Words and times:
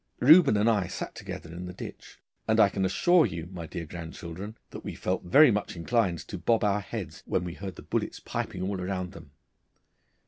Reuben 0.19 0.57
and 0.57 0.67
I 0.67 0.87
sat 0.87 1.13
together 1.13 1.53
in 1.53 1.67
the 1.67 1.73
ditch, 1.75 2.17
and 2.47 2.59
I 2.59 2.69
can 2.69 2.85
assure 2.85 3.23
you, 3.23 3.45
my 3.51 3.67
dear 3.67 3.85
grandchildren, 3.85 4.57
that 4.71 4.83
we 4.83 4.95
felt 4.95 5.21
very 5.25 5.51
much 5.51 5.75
inclined 5.75 6.27
to 6.27 6.39
bob 6.39 6.63
our 6.63 6.79
heads 6.81 7.21
when 7.27 7.43
we 7.43 7.53
heard 7.53 7.75
the 7.75 7.83
bullets 7.83 8.19
piping 8.19 8.63
all 8.63 8.81
around 8.81 9.11
them. 9.11 9.29